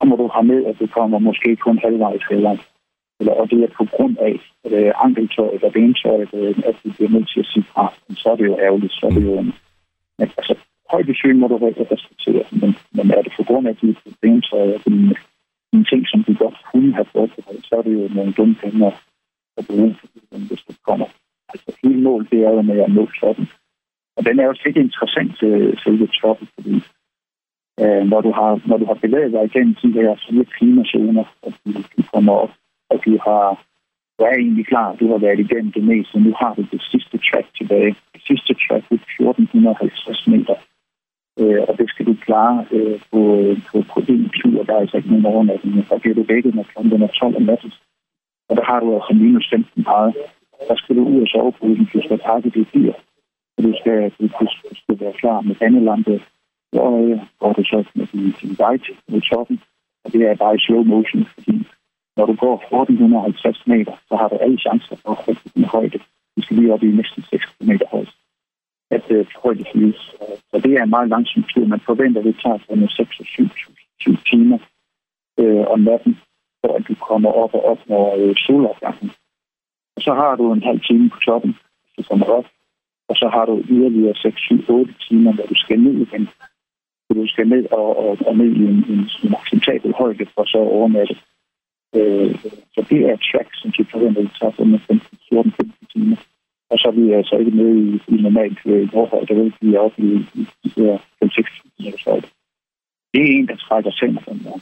kommer 0.00 0.16
du 0.16 0.30
her 0.34 0.42
med, 0.42 0.64
at 0.64 0.76
du 0.80 0.86
kommer 0.86 1.18
måske 1.18 1.56
kun 1.56 1.78
halvvejs 1.78 2.24
eller, 2.30 2.56
eller 3.20 3.32
og 3.32 3.50
det 3.50 3.58
er 3.62 3.76
på 3.78 3.84
grund 3.94 4.16
af 4.18 4.34
øh, 4.70 4.92
ankeltøj 5.04 5.50
eller 5.54 5.70
bentøj, 5.70 6.20
øh, 6.32 6.54
at 6.68 6.76
du 6.84 6.88
bliver 6.96 7.10
nødt 7.10 7.28
til 7.32 7.40
at 7.40 7.50
sige 7.52 7.64
fra, 7.72 7.84
ah, 7.84 8.16
så 8.16 8.30
er 8.30 8.36
det 8.36 8.46
jo 8.46 8.58
ærgerligt, 8.58 8.92
så 8.92 9.06
er 9.06 9.10
det 9.10 9.24
jo 9.24 9.38
en, 9.38 9.52
men, 10.18 10.28
altså, 10.38 10.54
højdesyn 10.90 11.38
må 11.40 11.46
du 11.48 11.56
respektere, 11.56 12.44
men, 12.60 12.70
men 12.96 13.10
er 13.10 13.22
det 13.22 13.32
på 13.36 13.42
grund 13.48 13.68
af 13.68 13.76
dit 13.76 13.98
bentøj 14.22 14.74
og 14.74 14.80
dine, 14.86 15.14
dine 15.72 15.84
ting, 15.84 16.02
som 16.08 16.22
du 16.22 16.34
godt 16.34 16.58
kunne 16.72 16.94
have 16.94 17.10
brugt, 17.12 17.34
så 17.68 17.74
er 17.78 17.82
det 17.82 17.94
jo 17.94 18.08
nogle 18.14 18.32
dumme 18.32 18.54
penge 18.54 18.86
at, 18.86 18.94
at 19.58 19.66
bruge, 19.66 19.96
hvis 20.48 20.62
det 20.68 20.76
kommer. 20.88 21.06
Altså 21.52 21.70
hele 21.82 22.00
mål, 22.02 22.28
det 22.30 22.38
er 22.38 22.50
jo 22.50 22.62
med 22.62 22.78
at 22.80 22.92
nå 22.92 23.06
toppen. 23.20 23.48
Og 24.16 24.24
den 24.24 24.40
er 24.40 24.44
jo 24.44 24.54
ikke 24.66 24.80
interessant, 24.80 25.42
øh, 25.42 25.78
selve 25.84 26.06
toppen, 26.06 26.48
fordi 26.54 26.74
øh, 27.82 28.02
når, 28.10 28.20
du 28.20 28.30
har, 28.32 28.60
når 28.68 28.76
du 28.76 28.84
har 28.84 28.98
bevæget 29.04 29.32
dig 29.32 29.44
igennem 29.44 29.74
de 29.82 29.92
her 29.92 30.14
fire 30.28 30.44
klimazoner, 30.44 31.24
at 31.46 31.54
du, 31.64 31.70
du 31.96 32.02
kommer 32.12 32.32
op, 32.32 32.52
at 32.90 33.00
du 33.06 33.18
har 33.26 33.44
du 34.18 34.24
er 34.24 34.34
egentlig 34.34 34.66
klar, 34.66 34.96
du 35.00 35.06
har 35.12 35.18
været 35.18 35.38
igennem 35.38 35.72
det 35.72 35.84
meste, 35.84 36.20
nu 36.20 36.32
har 36.40 36.54
du 36.54 36.62
det 36.72 36.82
sidste 36.90 37.16
track 37.28 37.46
tilbage. 37.58 37.94
Det 38.14 38.22
sidste 38.28 38.52
track 38.64 38.84
er 38.90 38.94
1450 38.94 40.26
meter, 40.26 40.56
øh, 41.40 41.60
og 41.68 41.78
det 41.78 41.86
skal 41.90 42.06
du 42.06 42.14
klare 42.26 42.66
øh, 42.76 43.00
på, 43.12 43.20
på, 43.68 43.76
på 43.92 43.98
en 44.08 44.30
tur, 44.38 44.62
der 44.62 44.74
er 44.74 44.80
altså 44.80 44.96
ikke 44.96 45.10
nogen 45.10 45.26
overnatning, 45.26 45.86
og 45.90 46.00
bliver 46.00 46.14
du 46.14 46.24
vækket, 46.28 46.54
når 46.54 46.62
klokken 46.62 47.02
er 47.02 47.06
12 47.06 47.36
om 47.36 47.42
natten. 47.42 47.72
Og 48.48 48.56
der 48.56 48.64
har 48.70 48.80
du 48.80 48.94
altså 48.94 49.12
minus 49.14 49.50
15 49.50 49.82
grader. 49.84 50.12
Der 50.68 50.76
skal 50.76 50.96
du 50.96 51.02
ud 51.12 51.22
og 51.22 51.28
sove 51.28 51.52
på, 51.52 51.66
du 51.94 52.00
skal 52.04 52.18
pakke 52.18 52.50
dit 52.50 52.68
dyr, 52.74 52.92
og 53.56 53.60
du 53.66 53.72
skal, 53.80 53.98
du, 54.18 54.24
du 54.70 54.74
skal 54.80 55.00
være 55.00 55.12
klar 55.22 55.40
med 55.40 55.54
vandelampe, 55.60 56.20
så 56.74 56.82
øh, 57.02 57.20
går 57.40 57.52
du 57.52 57.62
så 57.64 57.78
med 57.94 58.06
din, 58.06 58.34
din 58.40 58.54
guide 58.54 58.92
mod 59.08 59.20
toppen, 59.20 59.60
og 60.04 60.12
det 60.12 60.22
er 60.22 60.34
bare 60.36 60.54
i 60.56 60.64
slow 60.66 60.82
motion, 60.82 61.24
fordi 61.34 61.56
når 62.18 62.26
du 62.26 62.34
går 62.44 62.54
1450 62.54 63.66
meter, 63.66 63.94
så 64.08 64.16
har 64.16 64.28
du 64.28 64.36
alle 64.36 64.58
chancer 64.58 64.96
for 65.02 65.10
at 65.12 65.28
rykke 65.28 65.50
din 65.54 65.64
højde. 65.64 65.98
Du 66.36 66.42
skal 66.42 66.56
lige 66.56 66.72
op 66.72 66.82
i 66.82 66.86
næsten 66.86 67.22
6 67.22 67.44
km 67.56 67.72
højde. 67.92 68.12
At 68.90 69.10
øh, 69.10 69.26
højde 69.42 69.64
flyves. 69.72 70.02
Så 70.50 70.56
det 70.64 70.72
er 70.72 70.82
en 70.82 70.90
meget 70.90 71.08
langsom 71.08 71.42
tur. 71.42 71.66
Man 71.66 71.80
forventer, 71.80 72.20
at 72.20 72.26
det 72.26 72.36
tager 72.42 72.58
fra 72.58 72.74
6 72.96 73.20
7, 73.24 73.44
7 74.00 74.16
timer 74.30 74.58
øh, 75.40 75.64
om 75.74 75.80
natten, 75.80 76.14
for 76.60 76.70
at 76.76 76.84
du 76.88 76.94
kommer 76.94 77.30
op 77.42 77.54
og 77.54 77.64
opnår 77.72 78.16
øh, 78.18 78.36
solopgangen. 78.36 79.10
Og 79.96 80.02
så 80.02 80.12
har 80.14 80.36
du 80.36 80.52
en 80.52 80.62
halv 80.62 80.80
time 80.80 81.10
på 81.10 81.18
toppen, 81.26 81.52
hvis 81.84 81.94
du 81.96 82.02
kommer 82.02 82.26
op. 82.26 82.46
Og 83.08 83.16
så 83.16 83.28
har 83.34 83.44
du 83.46 83.62
yderligere 83.68 84.14
6, 84.14 84.40
7, 84.40 84.64
8 84.68 84.94
timer, 85.08 85.32
hvor 85.32 85.46
du 85.46 85.54
skal 85.54 85.80
ned 85.80 85.94
igen 86.06 86.28
du 87.28 87.32
skal 87.32 87.48
ned 87.48 87.64
og, 87.72 87.88
og, 88.04 88.18
og 88.26 88.36
ned 88.36 88.50
i 88.60 88.62
en, 88.72 88.78
en, 88.92 89.00
en 89.24 89.34
acceptabel 89.40 89.92
højde 89.92 90.26
for 90.34 90.44
så 90.44 90.58
at 90.58 90.72
overnatte. 90.76 91.16
Øh, 91.96 92.34
så 92.74 92.80
det 92.90 93.00
er 93.10 93.16
track, 93.28 93.48
som 93.54 93.72
de 93.72 93.84
forventer, 93.92 94.22
at 94.22 94.30
tager 94.38 94.60
under 94.62 94.78
14-15 94.78 95.92
timer. 95.92 96.16
Og 96.70 96.78
så 96.78 96.88
er 96.88 96.96
vi 97.00 97.12
altså 97.12 97.36
ikke 97.36 97.50
med 97.50 97.70
i, 97.86 98.14
i 98.14 98.16
normalt 98.22 98.58
øh, 98.66 98.90
forhold, 98.90 99.26
der 99.26 99.34
vil 99.34 99.54
blive 99.60 99.78
op 99.78 99.94
i, 99.98 100.10
i, 100.40 100.42
i 100.64 100.68
de 100.76 100.82
her 100.84 100.98
5-6 101.24 101.72
timer 101.76 102.10
højde. 102.10 102.28
Det 103.12 103.20
er 103.22 103.32
en, 103.36 103.48
der 103.48 103.56
trækker 103.56 103.90
den 104.00 104.38
der. 104.44 104.60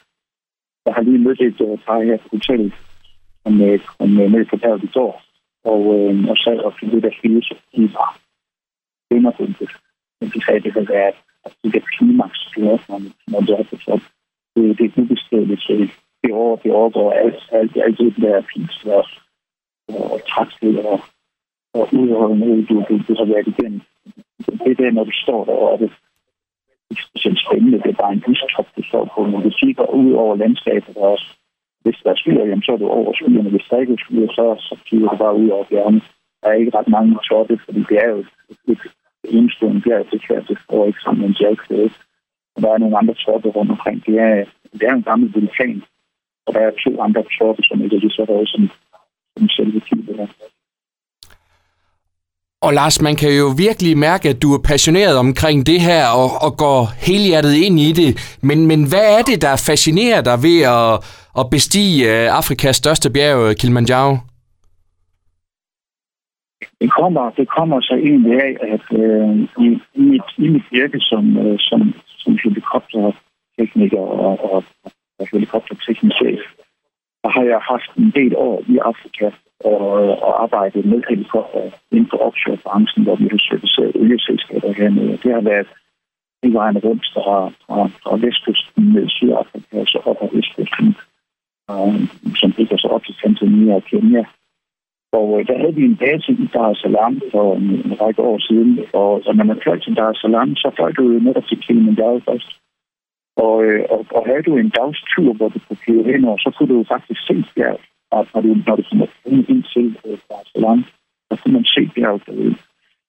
Jeg 0.86 0.94
har 0.94 1.02
lige 1.02 1.18
mødt 1.18 1.40
et 1.40 1.60
uh, 1.60 1.78
par 1.86 2.00
her 2.02 2.16
på 2.16 2.28
hotellet, 2.32 2.72
som 3.42 3.60
uh, 3.60 3.78
kom 3.98 4.20
øh, 4.20 4.24
uh, 4.24 4.30
med 4.32 4.44
på 4.44 4.56
bjerget 4.56 4.84
i 4.84 4.90
går, 4.94 5.22
og, 5.64 5.80
uh, 5.80 6.28
og 6.30 6.36
sad 6.36 6.58
og 6.58 6.74
fik 6.80 6.92
lidt 6.92 7.04
af 7.04 7.18
fire, 7.22 7.42
så 7.42 7.54
de 7.76 7.82
var 7.94 8.18
underbundet. 9.10 9.70
Men 10.20 10.30
de 10.30 10.44
sagde, 10.44 10.58
at 10.58 10.64
det 10.64 10.72
havde 10.72 10.88
været 10.88 11.14
der 11.72 11.80
klimaks, 11.96 12.40
når, 12.56 12.80
når 13.30 13.40
det 13.40 13.54
er 13.60 13.64
på 13.70 13.76
top. 13.76 14.02
Det, 14.56 14.78
det 14.78 14.84
er 14.84 15.00
ubestedeligt, 15.02 15.62
så 15.62 15.88
det, 16.22 16.32
over, 16.32 16.56
det 16.56 16.72
overgår 16.72 17.12
alt, 17.12 17.48
alt, 17.52 17.76
alt 17.84 17.98
det 17.98 18.14
der 18.16 18.40
pis 18.40 18.84
og, 18.84 19.04
og 19.88 20.20
træthed 20.28 20.76
og, 20.78 21.00
og 21.74 21.88
udholdenhed, 21.92 22.66
du, 22.66 22.74
du, 22.88 22.94
du 23.08 23.14
har 23.18 23.24
været 23.32 23.46
igennem. 23.46 23.80
Det 24.64 24.78
der, 24.78 24.90
når 24.90 25.04
du 25.04 25.12
står 25.12 25.44
derovre, 25.44 25.78
det 25.78 25.90
er 26.90 27.02
specielt 27.08 27.40
spændende. 27.46 27.78
Det 27.78 27.90
er 27.90 28.02
bare 28.02 28.12
en 28.12 28.24
bustop, 28.26 28.68
du 28.76 28.82
står 28.82 29.04
på. 29.14 29.26
Når 29.26 29.40
du 29.40 29.50
kigger 29.60 29.86
ud 30.00 30.12
over 30.12 30.36
landskabet, 30.36 30.96
og 30.96 31.18
hvis 31.82 31.98
der 32.04 32.10
er 32.10 32.20
skyer, 32.22 32.44
jamen, 32.50 32.62
så 32.62 32.72
er 32.72 32.76
du 32.76 32.88
over 32.88 33.12
skyerne. 33.14 33.50
Hvis 33.50 33.66
der 33.70 33.80
ikke 33.80 33.92
er 33.92 34.02
skyer, 34.04 34.28
så, 34.38 34.44
så 34.68 34.74
kigger 34.86 35.08
du 35.08 35.16
bare 35.16 35.36
ud 35.36 35.48
over 35.48 35.64
bjergene. 35.64 36.00
Der 36.42 36.48
er 36.48 36.60
ikke 36.60 36.78
ret 36.78 36.88
mange 36.88 37.18
toppe, 37.28 37.58
fordi 37.64 37.80
det 37.90 37.96
er 38.04 38.08
jo 38.08 38.18
et, 38.18 38.28
et, 38.72 38.82
enestående 39.28 39.80
bjerg 39.80 40.04
til 40.10 40.20
det 40.20 40.36
altså 40.36 40.84
ikke 40.86 41.00
sammen 41.04 41.20
med 41.20 41.28
en 41.28 41.38
bjergklæde. 41.40 41.90
Og 42.54 42.62
der 42.62 42.70
er 42.72 42.78
nogle 42.78 42.98
andre 42.98 43.14
toppe 43.14 43.48
rundt 43.48 43.70
omkring. 43.70 44.06
Det 44.06 44.14
er, 44.18 44.44
det 44.72 44.82
er 44.82 44.94
en 44.94 45.08
gammel 45.10 45.32
vulkan, 45.34 45.82
og 46.46 46.54
der 46.54 46.60
er 46.60 46.70
to 46.84 47.02
andre 47.06 47.22
toppe, 47.38 47.62
som 47.62 47.82
ikke 47.84 47.96
er 47.96 48.00
lige 48.00 48.10
så 48.18 48.24
høje 48.28 48.46
som, 48.46 48.70
som 49.36 49.48
selve 49.48 49.80
Kibet 49.80 50.16
her. 50.16 50.26
Og 52.62 52.72
Lars, 52.74 53.00
man 53.00 53.16
kan 53.16 53.32
jo 53.36 53.54
virkelig 53.56 53.98
mærke, 53.98 54.28
at 54.28 54.42
du 54.42 54.54
er 54.54 54.62
passioneret 54.64 55.16
omkring 55.16 55.66
det 55.66 55.80
her 55.80 56.06
og, 56.06 56.30
og 56.42 56.56
går 56.56 56.92
helhjertet 57.06 57.54
ind 57.54 57.80
i 57.80 57.92
det. 57.92 58.38
Men, 58.42 58.66
men 58.66 58.88
hvad 58.88 59.18
er 59.18 59.22
det, 59.22 59.42
der 59.42 59.56
fascinerer 59.56 60.20
dig 60.20 60.42
ved 60.42 60.60
at, 60.62 60.92
at 61.38 61.50
bestige 61.50 61.96
øh, 62.12 62.36
Afrikas 62.36 62.76
største 62.76 63.10
bjerg, 63.10 63.38
øh, 63.38 63.56
Kilimanjaro? 63.56 64.16
Det 66.80 66.90
kommer, 66.98 67.30
det 67.30 67.48
kommer 67.48 67.80
så 67.80 67.94
egentlig 67.94 68.42
af, 68.42 68.56
at 68.74 68.86
øh, 69.02 69.38
i, 69.64 69.66
i, 69.94 70.00
mit, 70.00 70.28
i 70.38 70.48
mit 70.48 70.66
virke 70.70 71.00
som, 71.00 71.36
øh, 71.38 71.56
som, 71.58 71.94
som 72.06 72.38
helikoptertekniker 72.44 73.98
og, 73.98 74.52
og, 74.52 74.64
og 75.18 75.28
helikopterteknichef, 75.32 76.40
der 77.22 77.30
har 77.36 77.44
jeg 77.52 77.60
haft 77.72 77.90
en 77.96 78.10
del 78.10 78.36
år 78.36 78.62
i 78.68 78.78
Afrika 78.78 79.30
og, 79.64 79.80
og 80.26 80.42
arbejdet 80.42 80.84
med 80.84 81.02
helikopter 81.08 81.70
inden 81.90 82.10
for 82.10 82.18
offshore-branchen, 82.26 83.04
hvor 83.04 83.16
vi 83.16 83.28
har 83.30 83.42
serviceret 83.48 83.96
olieselskaber 83.96 84.72
hernede. 84.72 85.18
Det 85.22 85.32
har 85.34 85.40
været 85.40 85.68
i 86.42 86.52
vejen 86.52 86.78
rundt 86.78 87.06
fra, 87.14 87.50
fra, 87.64 87.78
fra 88.02 88.16
vestkysten 88.26 88.92
med 88.94 89.08
Sydafrika 89.08 89.80
og 89.80 89.86
så 89.86 89.98
op 90.04 90.18
ad 90.22 90.28
østkysten, 90.38 90.88
øh, 91.70 92.00
som 92.40 92.52
ligger 92.58 92.76
så 92.76 92.88
op 92.88 93.04
til 93.04 93.14
Tanzania 93.22 93.74
og 93.74 93.84
Kenya 93.84 94.24
og 95.18 95.26
øh, 95.36 95.46
der 95.48 95.56
havde 95.62 95.74
vi 95.78 95.84
en 95.84 95.96
base 95.96 96.32
i 96.32 96.46
Dar 96.54 96.70
es 96.70 96.78
Salaam 96.78 97.14
for 97.32 97.46
en, 97.56 97.68
en 97.86 97.94
række 98.00 98.22
år 98.30 98.38
siden. 98.48 98.70
Og, 98.92 99.12
og 99.26 99.32
når 99.36 99.44
man 99.44 99.60
fløj 99.62 99.78
til 99.78 99.96
Dar 99.96 100.10
es 100.10 100.18
Salaam, 100.18 100.56
så 100.62 100.68
fløj 100.76 100.90
du 100.92 101.02
jo 101.12 101.18
netop 101.18 101.46
til 101.46 101.62
Kilimanjaro 101.64 102.18
først. 102.28 102.50
Og, 103.36 103.64
øh, 103.64 103.82
og, 103.94 104.00
og 104.16 104.22
havde 104.28 104.42
du 104.48 104.56
en 104.56 104.70
dagstur, 104.78 105.32
hvor 105.34 105.48
du 105.48 105.58
kunne 105.64 105.82
flyve 105.84 106.04
hen, 106.12 106.24
og 106.24 106.38
så 106.38 106.48
kunne 106.50 106.68
du 106.72 106.78
jo 106.78 106.84
faktisk 106.94 107.20
se 107.26 107.36
bjerget 107.54 107.84
når 108.12 108.24
fra 108.30 108.40
det, 108.42 108.66
når 108.66 108.76
du 108.76 108.82
kom 108.90 109.44
ind 109.52 109.64
til 109.74 109.86
øh, 110.06 110.18
Dar 110.28 110.40
es 110.42 110.48
Salaam. 110.54 110.84
så 111.28 111.34
kunne 111.40 111.54
man 111.58 111.64
se 111.64 111.82
bjerget 111.94 112.22
derude. 112.26 112.54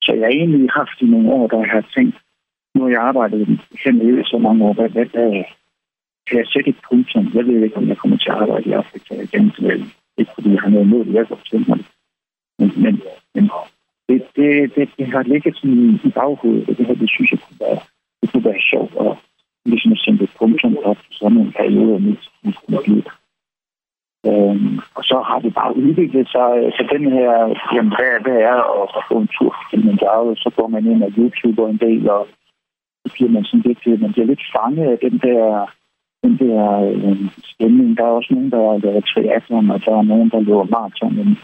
Så 0.03 0.11
jeg 0.13 0.25
har 0.27 0.33
egentlig 0.39 0.69
haft 0.79 0.97
i 1.01 1.05
nogle 1.05 1.31
år, 1.37 1.47
der 1.47 1.59
har 1.73 1.85
tænkt, 1.95 2.15
nu 2.75 2.81
har 2.83 2.89
jeg 2.89 3.01
arbejdet 3.09 3.59
hernede 3.83 4.23
så 4.31 4.37
mange 4.37 4.65
år, 4.65 4.73
hvad, 4.73 4.89
hvad, 4.89 5.05
hvad, 5.05 5.43
kan 6.27 6.37
jeg 6.39 6.47
sætte 6.47 6.69
et 6.69 6.79
punktum? 6.89 7.25
Jeg 7.33 7.45
ved 7.47 7.63
ikke, 7.63 7.77
om 7.77 7.87
jeg 7.87 7.97
kommer 7.97 8.17
til 8.17 8.29
at 8.29 8.35
arbejde 8.35 8.69
i 8.69 8.71
Afrika 8.81 9.13
igen. 9.27 9.45
Ikke 10.17 10.31
fordi 10.35 10.49
jeg 10.53 10.61
har 10.61 10.69
noget 10.69 10.85
imod 10.85 11.05
det, 11.05 11.13
jeg 11.13 11.27
kan 11.27 11.37
fortælle 11.37 11.65
mig 11.67 11.77
det. 11.77 11.85
Men, 12.59 12.71
men, 12.83 13.01
men 13.35 13.49
det, 14.09 14.21
det, 14.35 14.75
det, 14.75 14.89
det, 14.97 15.07
har 15.07 15.23
ligget 15.23 15.55
sådan 15.57 15.99
i 16.03 16.09
baghovedet, 16.09 16.69
og 16.69 16.77
det 16.77 16.85
her, 16.85 16.95
det 16.95 17.09
synes 17.09 17.31
jeg 17.31 17.39
kunne 17.39 17.59
være, 17.59 17.79
det 18.21 18.31
kunne 18.31 18.45
være 18.45 18.67
sjovt, 18.71 18.95
og 18.95 19.17
ligesom 19.65 19.91
at 19.91 19.99
sende 19.99 20.23
et 20.23 20.35
punktum 20.39 20.77
op 20.83 20.97
til 20.97 21.15
sådan 21.15 21.37
en 21.37 21.51
periode 21.51 21.93
af 21.93 22.01
mit, 22.01 22.23
mit 22.43 22.87
liv. 22.87 23.03
Øhm, 24.27 24.79
og 24.97 25.03
så 25.03 25.17
har 25.29 25.39
det 25.39 25.53
bare 25.53 25.77
udviklet 25.77 26.27
sig 26.35 26.49
øh, 26.57 26.71
så 26.71 26.83
den 26.93 27.11
her, 27.11 27.31
jamen, 27.73 27.93
hvad, 27.97 28.11
hvad 28.25 28.39
er 28.51 28.59
at, 28.81 28.89
at 28.97 29.03
få 29.09 29.15
en 29.19 29.29
tur 29.35 29.51
til 29.55 29.65
Kilimanjaro, 29.69 30.35
så 30.35 30.49
går 30.57 30.67
man 30.67 30.85
ind 30.85 31.03
og 31.03 31.11
YouTuber 31.17 31.67
en 31.67 31.77
del, 31.77 32.09
og 32.09 32.27
så 33.01 33.13
bliver 33.13 33.31
man 33.31 33.43
sådan 33.43 33.65
lidt, 33.65 33.81
øh, 33.87 34.01
man 34.01 34.11
bliver 34.13 34.27
lidt 34.27 34.43
fanget 34.55 34.87
af 34.93 34.97
den 35.05 35.15
der, 35.25 35.43
den 36.23 36.33
der 36.43 36.59
øh, 36.91 37.17
stemning. 37.53 37.97
Der 37.97 38.03
er 38.03 38.17
også 38.19 38.33
nogen, 38.33 38.51
der 38.51 38.77
laver 38.77 39.01
triathlon, 39.01 39.71
og 39.71 39.79
der 39.85 39.93
er 39.97 40.01
nogen, 40.01 40.29
der 40.29 40.39
løber 40.39 40.73
maraton. 40.75 41.15
Men 41.15 41.37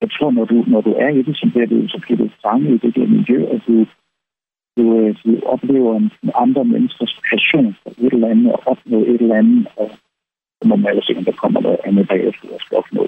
jeg 0.00 0.10
tror, 0.10 0.30
når 0.30 0.44
du, 0.44 0.64
når 0.66 0.80
du 0.80 0.92
er 1.04 1.08
i 1.08 1.22
det, 1.22 1.36
så 1.36 1.46
bliver 1.52 1.66
du, 1.66 1.88
så 1.88 1.98
bliver 2.04 2.18
du 2.22 2.28
fanget 2.44 2.74
i 2.74 2.86
det 2.86 2.94
der 2.96 3.06
miljø, 3.06 3.38
og 3.52 3.60
du, 3.66 3.74
du, 4.76 4.84
øh, 4.98 5.16
du 5.24 5.30
oplever 5.54 5.96
en, 5.96 6.10
andre 6.34 6.64
menneskers 6.64 7.20
passion 7.30 7.76
for 7.82 7.90
et 7.90 8.12
eller 8.12 8.28
andet, 8.28 8.52
og 8.52 8.62
opnå 8.66 8.98
et 9.02 9.20
eller 9.20 9.34
andet, 9.34 9.66
og 9.76 9.90
så 10.58 10.68
må 10.68 10.76
man 10.76 10.90
ellers 10.90 11.06
se, 11.06 11.14
om 11.16 11.24
der 11.24 11.32
kommer 11.32 11.60
noget 11.60 11.78
andet 11.84 12.08
bagefter, 12.08 12.48
der 12.48 12.58
skal 12.58 12.76
opnå. 12.78 13.06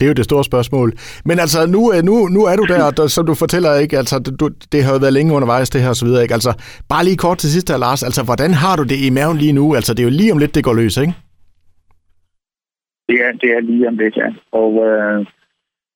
Det 0.00 0.06
er 0.06 0.10
jo 0.12 0.20
det 0.20 0.24
store 0.24 0.44
spørgsmål. 0.44 0.92
Men 1.24 1.38
altså, 1.38 1.66
nu, 1.66 1.92
øh, 1.94 2.02
nu, 2.08 2.14
nu 2.36 2.40
er 2.44 2.56
du 2.56 2.64
der, 2.64 3.02
og 3.02 3.10
som 3.10 3.26
du 3.26 3.34
fortæller, 3.34 3.74
ikke? 3.74 3.98
Altså, 3.98 4.18
du, 4.40 4.48
det 4.72 4.84
har 4.84 4.92
jo 4.92 4.98
været 4.98 5.12
længe 5.12 5.34
undervejs, 5.34 5.70
det 5.70 5.80
her 5.82 5.88
og 5.88 5.96
så 5.96 6.06
videre, 6.06 6.22
ikke? 6.22 6.34
Altså, 6.34 6.52
bare 6.88 7.04
lige 7.04 7.16
kort 7.16 7.38
til 7.38 7.50
sidst 7.50 7.70
her, 7.70 7.78
Lars. 7.78 8.02
Altså, 8.02 8.22
hvordan 8.24 8.50
har 8.54 8.76
du 8.76 8.82
det 8.82 8.98
i 9.06 9.10
maven 9.10 9.36
lige 9.36 9.52
nu? 9.52 9.74
Altså, 9.74 9.94
det 9.94 10.00
er 10.00 10.08
jo 10.10 10.18
lige 10.20 10.32
om 10.32 10.38
lidt, 10.38 10.54
det 10.54 10.64
går 10.64 10.74
løs, 10.74 10.96
ikke? 10.96 11.14
Det 13.08 13.16
er, 13.26 13.32
det 13.32 13.50
er 13.56 13.60
lige 13.60 13.88
om 13.88 13.96
lidt, 13.96 14.16
ja. 14.16 14.28
Og 14.52 14.70
øh, 14.86 15.26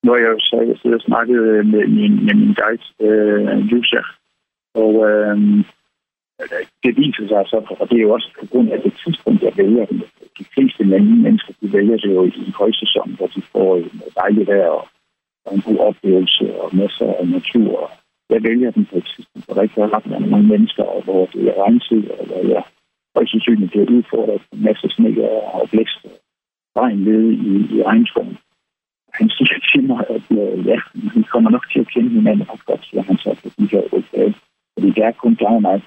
nu 0.02 0.12
har 0.12 0.19
jeg 0.19 0.31
jo 0.37 0.40
så 0.40 0.57
jeg 0.61 0.78
sidder 0.78 0.97
og 0.97 1.07
snakket 1.11 1.40
øh, 1.52 1.67
med 1.67 1.87
min, 1.87 2.14
med 2.26 2.35
min 2.35 2.55
guide, 2.61 2.87
øh, 3.07 3.59
Lucia. 3.71 4.02
Og 4.75 4.93
øh, 5.11 5.38
det 6.85 6.93
viser 6.97 7.26
sig 7.28 7.45
så, 7.47 7.59
og 7.81 7.90
det 7.90 7.97
er 7.97 8.07
jo 8.07 8.12
også 8.12 8.31
på 8.40 8.47
grund 8.50 8.69
af 8.71 8.81
det 8.83 8.95
tidspunkt, 9.05 9.43
jeg 9.43 9.52
vælger 9.57 9.87
dem. 9.87 9.99
De 10.38 10.45
fleste 10.55 10.85
mennesker, 10.85 11.52
de 11.61 11.73
vælger 11.73 11.97
det 11.97 12.14
jo 12.14 12.25
i 12.25 12.52
højsæson, 12.61 13.11
hvor 13.17 13.26
de 13.26 13.43
får 13.52 13.76
en 13.76 14.02
dejlig 14.21 14.47
vejr 14.47 14.69
og, 14.69 14.88
og 15.47 15.55
en 15.55 15.62
god 15.69 15.78
oplevelse 15.78 16.61
og 16.61 16.76
masser 16.76 17.14
af 17.21 17.28
natur. 17.28 17.90
Jeg 18.31 18.43
vælger 18.43 18.71
dem 18.71 18.85
på 18.85 18.97
et 18.97 19.07
tidspunkt, 19.12 19.47
hvor 19.47 19.55
der 19.55 19.62
ikke 19.62 19.81
er 19.81 19.95
ret 19.97 20.31
mange 20.31 20.49
mennesker, 20.49 20.83
og 20.83 21.02
hvor 21.02 21.26
det 21.26 21.43
er 21.49 21.62
regntid, 21.62 22.11
og 22.11 22.26
hvor 22.26 22.43
jeg 22.55 22.62
højst 23.17 23.31
sandsynligt 23.31 23.71
bliver 23.71 23.90
udfordret 23.97 24.40
på 24.40 24.57
masser 24.67 24.88
af 24.88 24.90
sne 24.90 25.11
og 25.55 25.69
blæst 25.71 26.00
og 26.05 26.12
regn 26.76 26.99
nede 26.99 27.33
i, 27.33 27.52
i 27.76 27.83
regnskoven. 27.83 28.38
Han 29.19 29.29
siger 29.37 29.59
til 29.73 29.83
mig, 29.91 30.01
at 30.17 30.27
øh, 30.41 30.67
ja, 30.67 30.79
vi 31.15 31.23
kommer 31.33 31.51
nok 31.51 31.65
til 31.73 31.81
at 31.81 31.89
kende 31.95 32.11
hinanden 32.11 32.51
ret 32.51 32.65
godt, 32.67 32.87
siger 32.87 33.03
han 33.03 33.17
så 33.17 33.31
på 33.43 33.49
de 33.59 33.67
her 33.73 33.83
otte 33.93 34.35
Fordi 34.75 34.89
det 34.97 35.03
er 35.05 35.13
kun 35.13 35.35
dig 35.35 35.55
og 35.59 35.63
mig. 35.63 35.83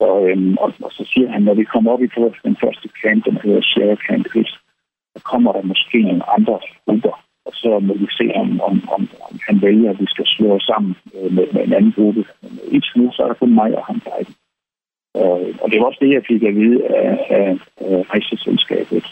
Og, 0.00 0.18
øhm, 0.30 0.56
og, 0.64 0.72
og, 0.84 0.92
så 0.92 1.04
siger 1.12 1.28
han, 1.30 1.42
når 1.42 1.54
vi 1.54 1.64
kommer 1.64 1.92
op 1.92 2.02
i 2.02 2.06
på 2.06 2.34
den 2.44 2.56
første 2.62 2.88
camp, 3.02 3.24
den 3.24 3.36
hedder 3.44 3.62
Sierra 3.62 3.96
Camp 4.06 4.26
Risk, 4.34 4.58
så 5.14 5.20
kommer 5.30 5.52
der 5.52 5.62
måske 5.62 6.02
nogle 6.02 6.30
andre 6.36 6.58
grupper, 6.84 7.14
og 7.46 7.52
så 7.54 7.78
må 7.78 7.94
vi 7.94 8.06
se, 8.18 8.26
om, 8.34 8.60
om, 8.60 8.76
om, 8.96 9.02
om 9.28 9.34
han 9.48 9.62
vælger, 9.62 9.90
at 9.90 10.00
vi 10.00 10.06
skal 10.08 10.26
slå 10.26 10.48
os 10.54 10.62
sammen 10.62 10.96
øh, 11.14 11.32
med, 11.32 11.46
med 11.52 11.62
en 11.64 11.72
anden 11.72 11.92
gruppe. 11.92 12.24
Men 12.42 12.52
øh, 12.64 12.74
i 12.76 12.80
nu, 12.96 13.12
så 13.12 13.22
er 13.22 13.28
der 13.28 13.34
kun 13.34 13.54
mig 13.54 13.70
og 13.78 13.86
ham 13.86 14.00
guiden. 14.06 14.34
Og, 15.14 15.36
og 15.62 15.66
det 15.70 15.80
var 15.80 15.86
også 15.86 16.02
det, 16.04 16.12
jeg 16.12 16.24
fik 16.28 16.42
at 16.42 16.54
vide 16.54 16.78
af, 16.86 17.26
af, 17.30 17.48
af 17.86 18.02
rejseselskabet. 18.10 19.04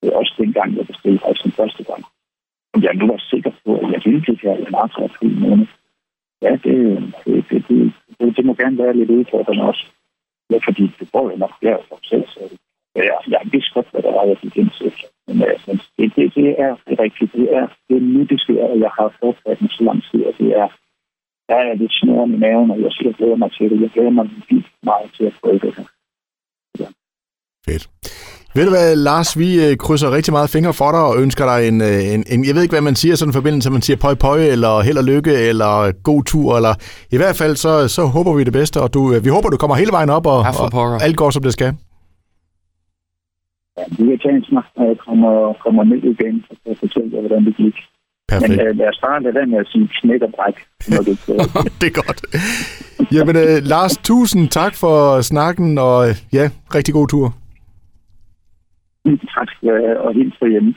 Det 0.00 0.06
er 0.08 0.16
også 0.16 0.34
dengang, 0.38 0.76
jeg 0.76 0.86
bestilte 0.86 1.24
rejsen 1.24 1.52
første 1.52 1.84
gang. 1.84 2.04
Om 2.76 2.82
jeg 2.82 2.94
nu 2.94 3.06
var 3.06 3.20
sikker 3.32 3.52
på, 3.64 3.70
at 3.82 3.92
jeg 3.92 4.00
ville 4.04 4.22
det 4.28 4.40
her 4.42 4.56
i 4.56 4.70
marts 4.70 4.96
og 4.96 5.04
april 5.04 5.40
måned. 5.40 5.66
Ja, 6.42 6.52
det, 6.64 6.76
det, 7.24 7.44
det, 7.50 7.64
det, 7.68 7.92
det, 8.18 8.36
det 8.36 8.44
må 8.44 8.52
gerne 8.54 8.78
være 8.78 8.96
lidt 8.96 9.10
udfordrende 9.10 9.62
også. 9.70 9.84
Ja, 10.50 10.58
fordi 10.66 10.84
det 10.98 11.12
går 11.12 11.30
jo 11.30 11.36
nok 11.36 11.54
der 11.62 11.76
for 11.88 11.98
selv, 12.02 12.26
så 12.34 12.40
ja, 12.96 13.16
jeg 13.34 13.40
vidste 13.52 13.74
godt, 13.74 13.90
hvad 13.90 14.02
der 14.02 14.12
var, 14.12 14.24
jeg 14.24 14.36
gik 14.36 14.56
ind 14.56 14.70
til. 14.78 14.92
Men 15.26 15.36
øh, 15.42 15.58
men 15.66 15.76
det, 15.96 16.06
det, 16.16 16.34
det 16.34 16.48
er 16.66 16.72
det 16.88 17.00
rigtige. 17.00 17.30
Det 17.34 17.46
er 17.58 17.66
det 17.88 18.02
nu, 18.02 18.20
det 18.30 18.40
sker, 18.40 18.64
og 18.72 18.78
jeg 18.80 18.90
har 18.98 19.08
forberedt 19.20 19.60
mig 19.60 19.70
så 19.70 19.84
lang 19.84 20.02
tid, 20.10 20.24
og 20.24 20.34
det 20.38 20.48
er, 20.62 20.68
der 21.48 21.56
er 21.56 21.74
lidt 21.74 21.92
snoren 21.92 22.34
i 22.34 22.36
maven, 22.36 22.70
og 22.70 22.80
jeg 22.82 22.92
siger, 22.92 23.08
jeg 23.08 23.14
glæder 23.14 23.36
mig 23.36 23.52
til 23.52 23.70
det. 23.70 23.80
Jeg 23.80 23.90
glæder 23.90 24.10
mig 24.10 24.26
vildt 24.48 24.70
meget 24.82 25.10
til 25.16 25.24
at 25.24 25.38
prøve 25.40 25.58
det 25.58 25.74
her. 25.76 25.88
Ja. 26.80 26.88
Fedt. 27.66 27.84
Ved 28.56 28.64
du 28.64 28.74
hvad, 28.78 28.96
Lars, 29.08 29.30
vi 29.42 29.48
øh, 29.64 29.72
krydser 29.84 30.10
rigtig 30.16 30.32
meget 30.36 30.50
fingre 30.54 30.74
for 30.80 30.90
dig 30.94 31.02
og 31.10 31.14
ønsker 31.24 31.44
dig 31.52 31.58
en, 31.68 31.76
øh, 31.90 32.14
en, 32.14 32.20
en 32.32 32.40
jeg 32.46 32.54
ved 32.54 32.62
ikke, 32.62 32.76
hvad 32.76 32.88
man 32.90 33.00
siger 33.02 33.14
sådan 33.14 33.30
en 33.30 33.38
forbindelse, 33.40 33.70
man 33.78 33.84
siger 33.86 33.98
pøj 34.04 34.14
pøj, 34.26 34.40
eller 34.54 34.72
held 34.86 34.98
og 35.02 35.06
lykke, 35.12 35.34
eller 35.50 35.72
god 36.10 36.22
tur, 36.30 36.48
eller 36.58 36.74
i 37.16 37.18
hvert 37.20 37.36
fald, 37.40 37.54
så, 37.64 37.72
så 37.96 38.02
håber 38.16 38.32
vi 38.38 38.42
det 38.48 38.52
bedste, 38.60 38.76
og 38.84 38.88
du, 38.94 39.00
øh, 39.14 39.24
vi 39.24 39.30
håber, 39.36 39.48
du 39.50 39.56
kommer 39.62 39.76
hele 39.82 39.92
vejen 39.98 40.10
op, 40.16 40.26
og, 40.34 40.40
og 40.80 41.02
alt 41.06 41.16
går, 41.16 41.30
som 41.30 41.42
det 41.46 41.52
skal. 41.58 41.70
Ja, 43.78 43.84
vi 43.98 44.02
vil 44.08 44.18
tage 44.24 44.36
en 44.40 44.44
snak, 44.50 44.68
når 44.76 44.86
jeg 44.92 44.98
kommer, 45.06 45.32
kommer 45.64 45.82
ned 45.90 46.02
igen, 46.14 46.34
så 46.46 46.52
kan 46.60 46.66
jeg 46.72 46.78
fortælle 46.84 47.08
jer, 47.14 47.20
hvordan 47.24 47.44
det 47.48 47.56
gik. 47.56 47.76
Perfekt. 48.28 48.50
Men 48.50 48.68
uh, 48.68 48.76
lad 48.78 48.88
os 48.92 49.00
bare 49.06 49.22
lade 49.22 49.34
være 49.38 49.46
med 49.52 49.58
at 49.64 49.68
sige 49.72 49.88
knæk 49.98 50.22
og 50.26 50.32
bræk. 50.36 50.56
Det, 51.08 51.16
det 51.80 51.86
er 51.90 51.96
godt. 52.02 52.20
Jamen, 53.14 53.36
uh, 53.42 53.58
Lars, 53.72 53.96
tusind 54.10 54.48
tak 54.48 54.74
for 54.82 55.20
snakken, 55.20 55.78
og 55.78 55.98
ja, 56.32 56.44
rigtig 56.76 56.94
god 56.94 57.08
tur. 57.08 57.34
Tak, 59.36 59.48
øh, 59.62 59.96
og 60.04 60.14
helt 60.14 60.34
for 60.38 60.46
hjemme. 60.46 60.74